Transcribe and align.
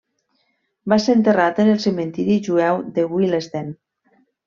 Va 0.93 0.97
ser 1.03 1.15
enterrat 1.19 1.61
en 1.65 1.71
el 1.75 1.79
cementiri 1.85 2.41
jueu 2.51 2.83
de 2.99 3.07
Willesden. 3.15 3.73